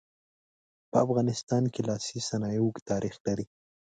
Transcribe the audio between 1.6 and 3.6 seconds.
کې لاسي صنایع اوږد تاریخ لري.